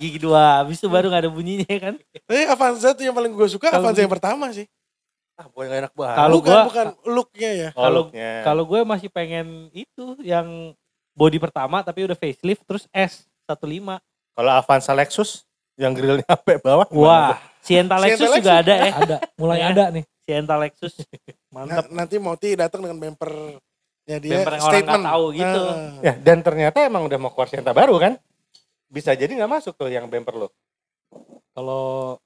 [0.00, 1.94] Gigi dua, habis itu baru gak ada bunyinya kan.
[2.24, 4.64] Tapi Avanza tuh yang paling gue suka Kalau Avanza yang pertama sih.
[5.36, 6.16] Ah, gak enak banget.
[6.16, 7.68] Kalau bukan, gua- bukan looknya ya.
[7.72, 8.06] Oh, kalau-.
[8.42, 10.72] Kalau gue masih pengen itu yang
[11.12, 13.98] body pertama tapi udah facelift terus S 15.
[14.30, 15.42] kalau Avanza Lexus
[15.74, 16.86] yang grillnya sampai bawah.
[16.90, 18.92] Wah, Sienta Lexus juga ada ya.
[18.94, 19.68] Ada, mulai Ya.
[19.72, 20.04] ada nih.
[20.22, 20.94] Sienta Lexus.
[21.54, 21.90] Mantap.
[21.90, 25.60] nanti Moti datang dengan bempernya dia Bemper yang orang nggak tahu gitu.
[25.66, 25.90] Ah.
[26.00, 28.12] Ya, dan ternyata emang udah mau keluar Sienta baru kan?
[28.86, 30.48] Bisa jadi nggak masuk tuh yang bumper lo.
[31.50, 32.16] Kalau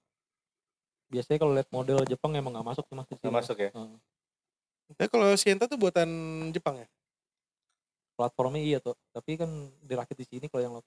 [1.09, 3.39] biasanya kalau lihat model Jepang emang nggak masuk tuh mas di Nggak sini.
[3.39, 3.71] masuk ya?
[3.73, 3.97] Heeh.
[4.93, 6.09] Tapi kalau Sienta tuh buatan
[6.53, 6.87] Jepang ya?
[8.15, 10.87] Platformnya iya tuh, tapi kan dirakit di sini kalau yang lo-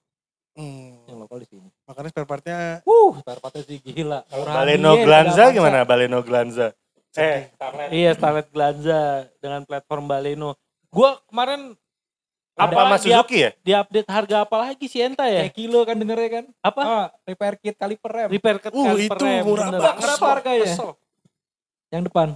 [0.52, 1.06] Hmm.
[1.06, 1.68] yang lokal di sini.
[1.84, 4.26] Makanya spare partnya Uh, spare partnya sih gila.
[4.26, 5.78] Kalau Baleno Glanza gimana?
[5.84, 6.74] Baleno Glanza.
[7.14, 7.50] Eh,
[7.90, 9.00] Iya, Starlet Glanza
[9.38, 10.58] dengan platform Baleno.
[10.88, 11.78] Gue kemarin
[12.54, 13.50] apa Mas di- Suzuki ya?
[13.56, 15.46] di update harga apa lagi Sienta ya?
[15.46, 16.44] Kayak kilo kan dengernya kan?
[16.58, 16.80] Apa?
[16.82, 18.28] Ah, repair kit kaliper rem.
[18.28, 20.02] Repair ke Uh, kaliper itu rem, murah banget.
[20.02, 20.74] Berapa harganya?
[21.88, 22.28] Yang depan.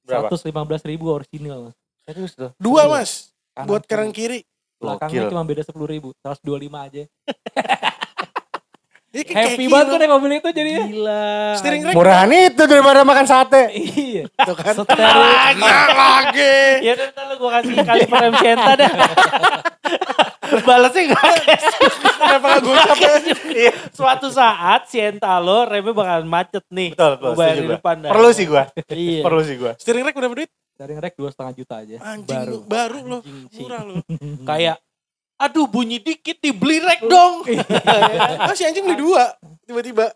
[0.00, 0.32] Berapa?
[0.32, 1.76] 115 ribu original.
[2.02, 2.56] Serius tuh.
[2.56, 4.44] Dua mas, Kanan buat kanan kiri.
[4.76, 6.12] Belakangnya cuma beda 10 ribu.
[6.20, 7.02] 125 aja.
[9.16, 10.82] Ini kayak Happy banget kan ya mobil itu jadinya.
[10.84, 11.32] Gila.
[11.56, 13.72] Steering rack Murahan itu daripada makan sate.
[13.96, 14.28] iya.
[14.44, 14.76] tuh kan.
[14.76, 15.08] Setel.
[15.56, 16.84] Kena lagi.
[16.84, 18.92] Ya udah ntar lu gue kasih kaliper rem Sienta dah.
[20.68, 21.24] Balasnya gak
[22.06, 23.12] Kenapa gak gue capek?
[23.56, 26.92] Iya, Suatu saat Sienta lo remnya bakalan macet nih.
[26.92, 27.32] Betul, betul.
[27.32, 27.96] Mau bayar di depan.
[28.04, 28.68] Perlu sih gua.
[28.92, 29.22] Iya.
[29.24, 29.72] Perlu sih gua.
[29.80, 30.52] Steering rack berapa duit?
[30.76, 31.96] Dari rek dua setengah juta aja.
[32.04, 32.56] Anjing Baru.
[32.62, 33.22] baru loh.
[33.48, 33.58] Sih.
[33.58, 34.00] Murah loh.
[34.50, 34.76] Kayak
[35.36, 37.44] aduh bunyi dikit dibeli rek dong.
[38.40, 39.32] Ah si anjing beli dua.
[39.64, 40.12] Tiba-tiba.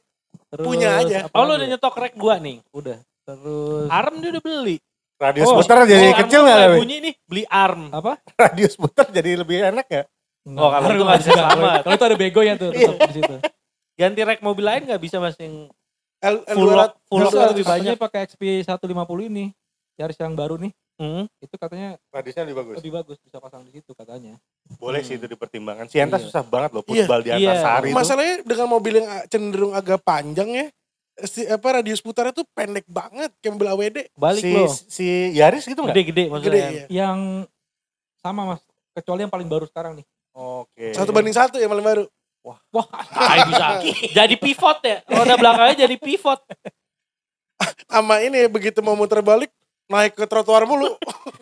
[0.46, 1.30] Terus, Punya aja.
[1.30, 1.72] Oh lu lagi udah ya?
[1.72, 2.60] nyetok rek dua nih.
[2.70, 2.98] Udah.
[3.22, 4.76] Terus Arm dia udah beli.
[5.16, 6.78] Radius Oh, puter jadi Oh, kecil nggak lebih?
[6.80, 7.82] Bunyi nih beli arm.
[7.90, 8.12] apa?
[8.40, 10.02] Radius puter jadi lebih enak ya?
[10.46, 11.80] Oh, kalau itu nggak bisa Kalau- selamat.
[11.84, 13.34] Kalau itu ada begonya tuh tetap di situ.
[13.94, 15.68] Ganti rek mobil lain nggak bisa mas yang
[16.20, 17.96] L, Full lock, full lock lebih banyak.
[17.96, 18.84] pakai XP 150
[19.26, 19.52] ini.
[20.00, 20.72] Yaris yang baru nih.
[20.96, 21.24] Hmm.
[21.36, 22.74] Itu katanya Radiusnya lebih bagus.
[22.76, 24.36] lebih bagus bisa pasang di situ katanya.
[24.76, 25.84] Boleh sih itu dipertimbangkan.
[25.86, 26.24] Sienta Iya.
[26.24, 26.88] susah banget loh Iya.
[27.04, 27.36] football di Iya.
[27.36, 27.96] Antasari itu.
[27.96, 30.66] Masalahnya dengan mobil yang cenderung agak panjang ya.
[31.20, 33.98] Si, apa radius putarnya tuh pendek banget kayak mobil AWD.
[34.10, 34.64] Balik Si, lo.
[34.68, 35.92] si Yaris gitu nggak?
[35.92, 36.68] Gede-gede Gede maksudnya.
[36.70, 36.84] ya.
[36.88, 37.18] Yang
[38.18, 38.60] sama mas.
[38.90, 40.06] Kecuali yang paling baru sekarang nih.
[40.32, 40.92] Oke.
[40.92, 42.04] Satu banding satu yang paling baru.
[42.40, 42.56] Wah,
[43.12, 43.66] Ah, bisa.
[44.16, 45.04] jadi pivot ya.
[45.06, 46.40] Roda belakangnya jadi pivot.
[47.84, 49.52] Sama ini begitu mau muter balik
[49.90, 50.94] naik ke trotoar mulu.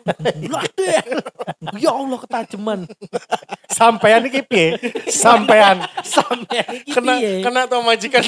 [1.83, 2.89] ya Allah ketajaman.
[3.77, 4.75] Sampean iki piye?
[5.07, 5.85] Sampean.
[6.17, 7.13] Sampai kena
[7.45, 8.25] kena tau majikan.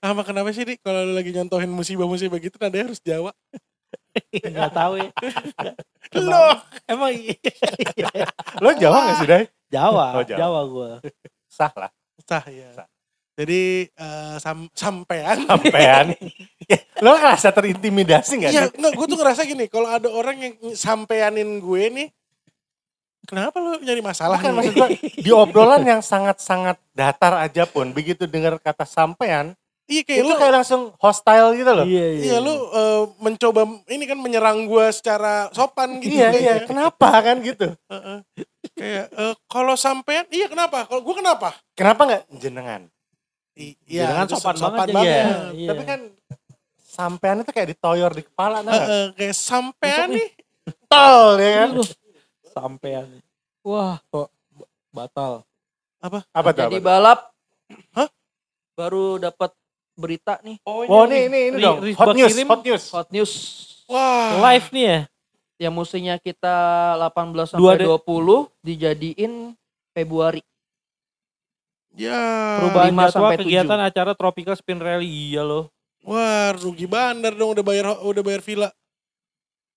[0.00, 3.32] Sama kenapa sih dik kalau lu lagi nyontohin musibah-musibah gitu nadanya harus Jawa.
[4.32, 5.10] Nggak tahu ya.
[6.20, 6.56] Loh,
[6.88, 7.36] Emang iya.
[8.60, 9.44] Lo Jawa gak sih, Dai?
[9.72, 10.38] Jawa, Oh, Jawa.
[10.38, 10.90] Jawa gua.
[11.50, 11.90] Sah lah.
[12.24, 12.84] sah ya.
[13.34, 16.14] Jadi eh, sam sampean Sampean.
[16.64, 18.76] Ya, lo ngerasa terintimidasi gak Iya, sih?
[18.76, 22.08] enggak, gue tuh ngerasa gini, kalau ada orang yang sampeanin gue nih,
[23.24, 24.56] kenapa lu nyari masalah Bukan nih?
[24.56, 29.52] maksud gua, di obrolan yang sangat-sangat datar aja pun, begitu dengar kata sampean,
[29.84, 31.84] iya kayak itu lu, kayak langsung hostile gitu loh.
[31.84, 36.14] Iya, iya lu eh, mencoba ini kan menyerang gue secara sopan gitu.
[36.14, 36.32] Iya, iya.
[36.32, 36.66] kayaknya.
[36.66, 37.68] Kenapa kan gitu?
[37.88, 38.18] Heeh.
[38.74, 40.88] Kayak eh, kalau sampean, iya kenapa?
[40.88, 41.52] Kalau gue kenapa?
[41.74, 42.82] Kenapa nggak jenengan?
[43.54, 45.24] I- Jenengan itu sopan so- banget jadi ya.
[45.52, 45.68] Iya.
[45.70, 46.00] Tapi kan
[46.94, 48.70] sampean itu kayak ditoyor di kepala, nah.
[48.72, 50.28] Heeh, kayak sampean nih.
[50.86, 51.70] Tol ya kan?
[52.46, 53.06] Sampean.
[53.60, 54.28] wah kok
[54.88, 55.42] batal.
[55.98, 56.62] Apa tuh?
[56.62, 56.78] Jadi Apa?
[56.78, 56.84] tuh?
[56.84, 57.20] balap.
[57.92, 58.08] Hah?
[58.74, 59.50] Baru dapat
[59.94, 61.78] berita nih, Oh ini ini ini dong.
[61.94, 62.84] Hot news, kirim hot news.
[62.90, 63.32] hot news.
[63.86, 64.98] Wah, Live nih ya.
[65.56, 66.56] Yang mustinya kita
[66.98, 69.54] 18 Dua sampai de- 20 dijadiin
[69.90, 70.42] Februari.
[71.94, 72.58] ya.
[72.58, 75.06] Perubahan jadwal sampai kegiatan acara Tropical Spin Rally.
[75.06, 75.73] Iya loh.
[76.04, 78.68] Wah, rugi bandar dong udah bayar udah bayar villa.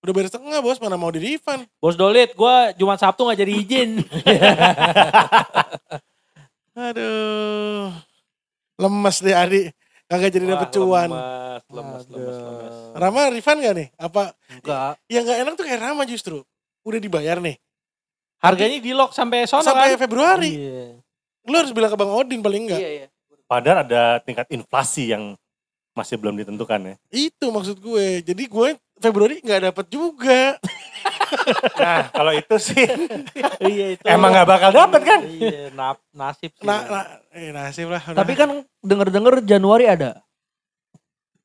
[0.04, 1.66] Udah bayar setengah bos, mana mau di refund.
[1.82, 3.90] Bos Dolit, gue Jumat Sabtu gak jadi izin.
[6.78, 7.90] Aduh.
[8.78, 9.62] Lemes deh Adi.
[10.06, 11.10] Kagak jadi dapet cuan.
[11.10, 12.72] Lemas, lemas, lemas, lemas.
[12.94, 13.88] Rama refund gak nih?
[13.98, 14.22] Apa?
[14.52, 14.92] Enggak.
[15.10, 16.38] Yang gak enak tuh kayak Rama justru.
[16.86, 17.58] Udah dibayar nih.
[18.38, 20.06] Harganya di lock sampai sono Sampai kan?
[20.06, 20.52] Februari.
[20.54, 21.02] Iya.
[21.48, 22.78] Lu harus bilang ke Bang Odin paling enggak.
[22.78, 23.06] Iya, iya.
[23.50, 25.34] Padahal ada tingkat inflasi yang
[25.98, 26.94] masih belum ditentukan ya.
[27.10, 28.22] Itu maksud gue.
[28.22, 30.42] Jadi gue Februari nggak dapet juga.
[31.78, 32.88] Nah kalau itu sih
[33.68, 34.02] iya itu.
[34.08, 35.20] emang nggak bakal dapet kan?
[35.22, 36.64] Iya, na- nasib sih.
[36.64, 38.00] Nah, nah, eh, nasib lah.
[38.00, 38.48] Tapi kan
[38.80, 40.24] denger-denger Januari ada.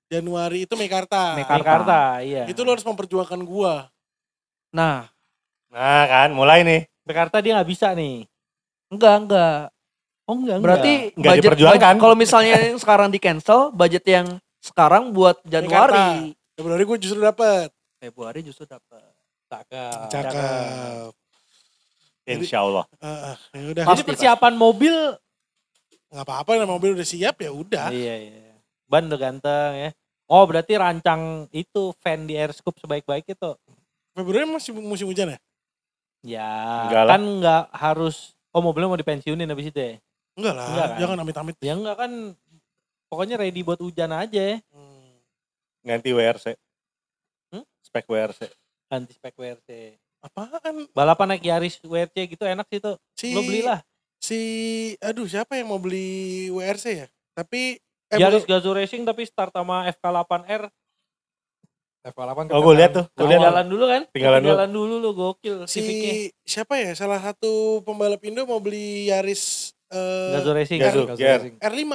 [0.08, 1.36] Januari itu Mekarta.
[1.36, 1.60] Mekarta.
[1.60, 2.44] Jakarta, iya.
[2.48, 3.90] Itu lo harus memperjuangkan gua.
[4.72, 5.10] Nah,
[5.68, 6.86] Nah kan mulai nih.
[7.04, 8.30] Jakarta dia gak bisa nih.
[8.88, 9.73] enggak, enggak.
[10.24, 11.96] Oh enggak, Berarti Nggak budget, diperjuangkan.
[12.00, 14.28] kalau misalnya yang sekarang di cancel, budget yang
[14.64, 16.32] sekarang buat Januari.
[16.56, 17.68] Februari gue justru dapet.
[18.00, 19.04] Februari justru dapat.
[19.52, 20.08] Cakep.
[20.10, 21.12] Cakep.
[22.24, 22.86] Insya Allah.
[23.04, 23.84] Ah, ah, ya udah.
[23.84, 24.96] Jadi persiapan mobil.
[26.14, 27.90] nggak apa-apa, nah, mobil udah siap ya udah.
[27.90, 28.54] Iya, iya.
[28.86, 29.90] Ban udah ganteng ya.
[30.30, 33.52] Oh berarti rancang itu fan di air scoop sebaik-baik itu.
[34.14, 35.40] Februari masih musim hujan ya?
[36.24, 36.50] Ya
[36.88, 37.12] Enggak lah.
[37.18, 38.38] kan nggak harus.
[38.54, 39.98] Oh mobilnya mau dipensiunin habis itu ya?
[40.34, 41.00] Enggak lah, Enggak kan?
[41.00, 41.58] jangan amit-amit.
[41.60, 42.12] Ya enggak kan.
[43.06, 44.58] Pokoknya ready buat hujan aja.
[44.74, 45.14] Hmm.
[45.86, 46.58] Ganti WRC.
[47.52, 47.64] Hmm?
[47.80, 48.50] Spek WRC.
[48.90, 49.70] Ganti spek WRC.
[50.20, 50.88] Apaan?
[50.96, 52.96] Balapan naik Yaris WRC gitu enak sih tuh.
[53.14, 53.84] Si, Lo belilah.
[54.18, 54.40] Si,
[54.98, 57.08] aduh siapa yang mau beli WRC ya?
[57.36, 57.76] Tapi,
[58.08, 60.72] eh Yaris bukan- Gazoo Racing tapi start sama FK8R.
[62.04, 63.06] F8 Oh gue lihat tuh.
[63.12, 63.40] Gue lihat.
[63.40, 64.02] Ketinggalan dulu kan?
[64.06, 64.48] Ketinggalan dulu.
[64.50, 65.58] Ketinggalan dulu lu gokil.
[65.68, 65.82] si
[66.44, 66.92] siapa ya?
[66.94, 70.80] Salah satu pembalap Indo mau beli Yaris eh, Gazoo Racing.
[70.82, 71.06] Gazoo.
[71.14, 71.40] Gazoo Ger.
[71.40, 71.56] Racing.
[71.62, 71.92] R5.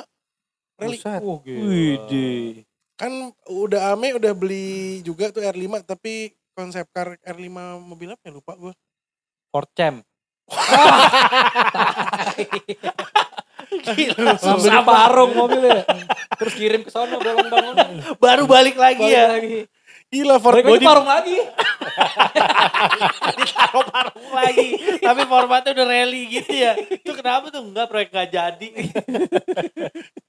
[0.78, 0.98] Rally.
[0.98, 1.18] Gila.
[1.44, 2.62] Widih.
[2.94, 3.12] Kan
[3.46, 7.46] udah ame udah beli juga tuh R5 tapi konsep car R5
[7.82, 8.74] mobil apa ya lupa gue.
[9.50, 10.02] Ford Champ.
[13.68, 15.84] Gila, susah parung mobilnya.
[16.38, 17.76] Terus kirim ke sono bolong bangun.
[18.16, 19.24] Baru balik lagi Balik ya.
[19.28, 19.58] lagi.
[20.08, 20.86] Gila Balik lagi body.
[20.88, 21.36] parung lagi.
[23.36, 24.68] Ditaruh parung lagi.
[25.04, 26.72] Tapi formatnya udah rally gitu ya.
[26.80, 27.60] Itu kenapa tuh?
[27.60, 28.68] Enggak proyek gak jadi.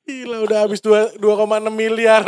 [0.03, 1.23] Gila udah habis 2 2,6
[1.71, 2.23] miliar.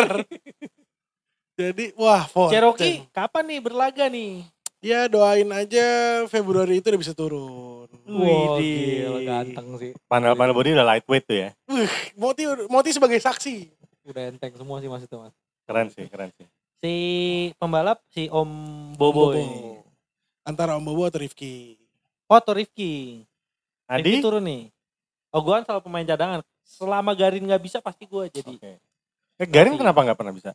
[1.59, 2.55] Jadi wah Ford.
[2.55, 4.47] Cherokee kapan nih berlaga nih?
[4.81, 5.85] Ya doain aja
[6.25, 7.85] Februari itu udah bisa turun.
[8.07, 9.05] Widih.
[9.05, 9.91] gila ganteng sih.
[10.07, 11.49] Panel-panel body udah lightweight tuh ya.
[12.15, 13.69] Moti Moti sebagai saksi.
[14.07, 15.35] Udah enteng semua sih mas itu mas.
[15.67, 16.47] Keren sih, keren sih.
[16.81, 16.95] Si
[17.55, 18.49] pembalap si Om
[18.93, 19.37] Bobo, Bobo.
[19.37, 19.77] ini.
[20.41, 21.77] Antara Om Bobo atau Rifki.
[22.25, 23.21] Foto Rifki.
[23.85, 24.13] Rifki Adi?
[24.19, 24.63] turun nih.
[25.29, 26.39] Oh gue kan selalu pemain cadangan.
[26.63, 28.49] Selama Garin nggak bisa pasti gue jadi.
[28.51, 28.71] Oke.
[29.37, 30.51] Eh, Garin kenapa nggak pernah bisa?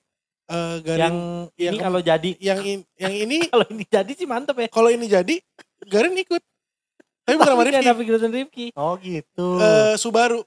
[0.46, 1.16] Eh Garin Yang
[1.56, 2.30] yang ini ke- kalau jadi.
[2.38, 4.68] yang in- yang ini Kalau ini jadi sih mantep ya.
[4.68, 5.34] kalau ini jadi
[5.84, 6.42] Garin ikut.
[7.22, 7.86] Tapi bukan sama Tapi Rifki.
[7.86, 8.66] Navigator Rifki.
[8.74, 9.46] Oh gitu.
[9.58, 10.42] Eh, Subaru.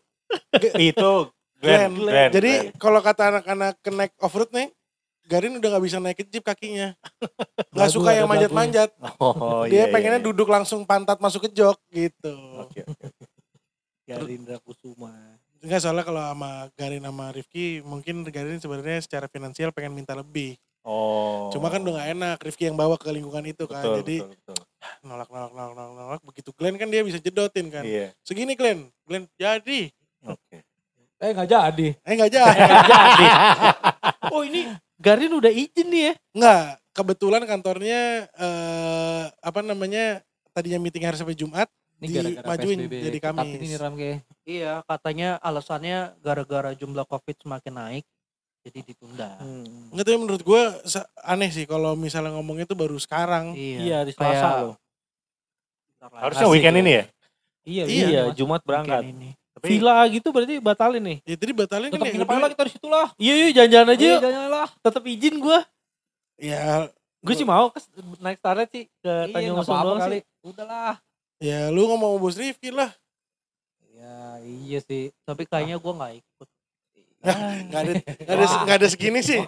[0.77, 1.11] itu
[1.57, 1.91] Glenn.
[1.91, 1.91] Glenn.
[1.95, 2.29] Glenn.
[2.31, 4.69] Jadi kalau kata anak-anak ke naik off-road nih,
[5.29, 6.97] Garin udah gak bisa naik ke jeep kakinya.
[7.77, 8.89] Gak suka yang manjat-manjat.
[9.21, 10.25] Oh, Dia iya, pengennya iya.
[10.25, 12.33] duduk langsung pantat masuk ke jok gitu.
[12.65, 12.81] Oke.
[14.09, 15.13] Garindra Kusuma.
[15.61, 20.57] Enggak soalnya kalau sama Garin sama Rifki, mungkin Garin sebenarnya secara finansial pengen minta lebih.
[20.81, 21.53] Oh.
[21.53, 23.85] Cuma kan udah gak enak Rifki yang bawa ke lingkungan itu kan.
[23.85, 24.57] betul, Jadi betul, betul.
[25.07, 26.21] nolak, nolak, nolak, nolak, nolak.
[26.25, 27.85] Begitu Glenn kan dia bisa jedotin kan.
[27.85, 28.17] Iya.
[28.25, 29.93] Segini Glenn, Glenn jadi.
[30.25, 30.65] Oke.
[31.19, 31.87] Eh nggak jadi.
[32.01, 32.63] Eh enggak jadi.
[32.97, 33.25] jadi.
[34.33, 36.13] Oh ini Garin udah izin nih ya.
[36.35, 40.19] Enggak, kebetulan kantornya eh apa namanya
[40.51, 43.59] tadinya meeting hari sampai Jumat Ini dimajuin PSBB jadi ketat Kamis.
[43.59, 44.17] Ini Ram kayak.
[44.43, 48.05] Iya, katanya alasannya gara-gara jumlah Covid semakin naik,
[48.63, 49.35] jadi ditunda.
[49.91, 50.61] Enggak tapi menurut gue
[51.21, 53.51] aneh sih kalau misalnya ngomongnya itu baru sekarang.
[53.55, 54.75] Iya di kayak- Selasa loh.
[55.99, 56.81] Harusnya weekend ya.
[56.81, 57.03] ini ya?
[57.69, 58.21] Iya, Iya, iya.
[58.31, 59.03] Jumat berangkat.
[59.03, 59.35] Ini.
[59.59, 61.17] Tapi Villa gitu berarti batalin nih.
[61.27, 63.07] Ya jadi batalin kan Tetap ya aja lah kita di situ lah.
[63.19, 64.67] Iya, iya jalan-jalan aja Iya, jangan lah.
[64.79, 65.59] Tetap izin gue.
[66.39, 66.63] Ya
[67.19, 67.79] Gue sih mau ke
[68.23, 70.19] naik Starlet sih ke Iya, Tanjung Lesung doang kali.
[70.19, 70.21] sih.
[70.39, 70.95] Udahlah.
[71.39, 72.91] ya lu ngomong sama bos Rifki lah.
[73.91, 75.11] Ya iya sih.
[75.27, 76.47] Tapi kayaknya gue nggak ikut.
[77.19, 79.43] Enggak ada nggak ada nggak ada segini sih.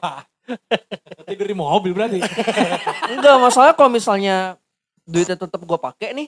[1.24, 2.20] Tidur di mobil berarti.
[3.16, 4.60] Enggak, masalah kalau misalnya
[5.08, 6.28] duitnya tetap gue pakai nih.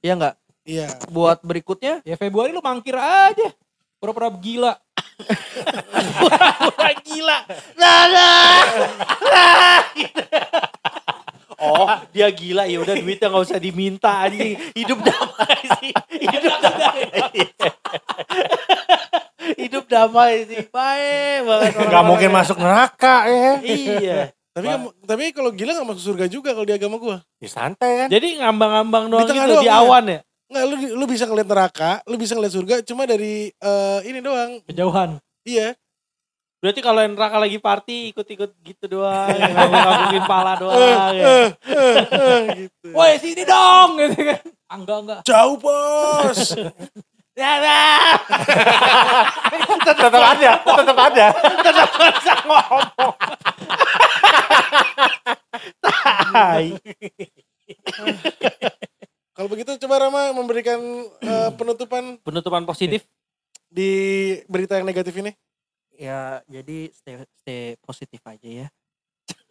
[0.00, 0.34] Iya enggak?
[0.64, 0.86] Iya.
[1.08, 3.48] Buat berikutnya ya Februari lu mangkir aja.
[4.00, 4.76] Pura-pura gila.
[6.80, 7.38] Wah gila.
[7.76, 8.60] Nah, nah.
[9.20, 10.22] Nah, gitu.
[11.60, 14.56] Oh, dia gila ya udah duitnya nggak usah diminta anjing.
[14.72, 15.92] Hidup damai sih.
[16.16, 17.00] Hidup damai.
[19.60, 20.64] Hidup damai sih.
[20.72, 21.72] Baik banget.
[21.84, 23.52] nggak mungkin masuk neraka ya.
[23.60, 24.20] Iya.
[24.50, 24.66] Tapi
[25.06, 27.22] tapi kalau gila gak masuk surga juga kalau di agama gua.
[27.38, 28.08] Ya santai kan.
[28.10, 29.78] Jadi ngambang-ngambang doang tengah gitu doang, di iya.
[29.78, 30.20] awan ya?
[30.50, 34.58] Nggak, lu, lu bisa ngeliat neraka, lu bisa ngeliat surga cuma dari eh, ini doang.
[34.66, 35.22] Kejauhan.
[35.46, 35.78] Iya.
[36.60, 41.14] Berarti kalau yang neraka lagi party ikut-ikut gitu doang, ngambung-ngambungin pala doang.
[41.14, 41.24] ya.
[41.24, 42.86] eh, eh, eh, gitu.
[42.92, 44.42] Woi sini dong gitu kan.
[44.66, 45.20] Ah, enggak enggak.
[45.24, 46.40] Jauh bos.
[47.40, 48.20] Ya, ya.
[49.80, 51.26] tetap ada, tetap ada.
[52.20, 53.14] bisa ngomong.
[55.80, 56.66] Tai.
[59.60, 60.80] Begitu coba Rama memberikan
[61.20, 63.04] eh, penutupan Penutupan positif.
[63.68, 63.92] di
[64.48, 65.36] berita yang negatif ini.
[66.00, 68.66] Ya, jadi stay, stay positif aja ya.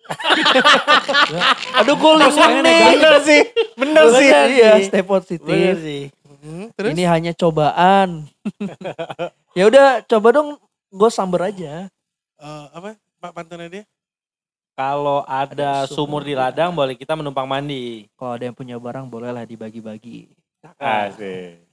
[1.78, 2.34] Aduh guling
[2.66, 2.98] nih.
[2.98, 3.42] Bener sih,
[3.78, 4.30] bener sih.
[4.34, 5.78] Iya, stay positif.
[5.78, 6.10] sih.
[6.42, 6.98] Hmm, terus?
[6.98, 8.26] Ini hanya cobaan.
[9.62, 10.58] ya udah, coba dong
[10.90, 11.86] gue samber aja.
[12.42, 12.98] Eh, apa?
[13.22, 13.84] Pak pantannya dia?
[14.80, 18.08] Kalau ada Ada sumur sumur di ladang boleh kita menumpang mandi.
[18.16, 20.32] Kalau ada yang punya barang bolehlah dibagi-bagi.
[20.80, 21.68] Asik.